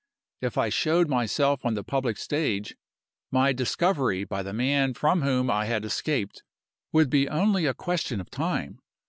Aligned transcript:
If 0.41 0.57
I 0.57 0.69
showed 0.69 1.07
myself 1.09 1.63
on 1.63 1.75
the 1.75 1.83
public 1.83 2.17
stage, 2.17 2.75
my 3.29 3.53
discovery 3.53 4.23
by 4.23 4.41
the 4.41 4.51
man 4.51 4.95
from 4.95 5.21
whom 5.21 5.47
I 5.51 5.65
had 5.65 5.85
escaped 5.85 6.41
would 6.91 7.07
be 7.11 7.29
only 7.29 7.67
a 7.67 7.75
question 7.75 8.19
of 8.19 8.31
time. 8.31 8.79